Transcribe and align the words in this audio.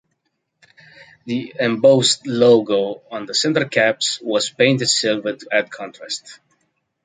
The 1.25 1.53
embossed 1.59 2.25
logo 2.25 3.03
on 3.11 3.27
the 3.27 3.35
center 3.35 3.65
caps 3.65 4.19
was 4.23 4.49
painted 4.49 4.87
silver 4.87 5.35
to 5.35 5.47
add 5.53 5.69
contrast. 5.69 6.39